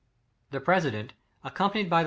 [0.49, 1.13] The president,
[1.43, 1.99] accompanied by the r.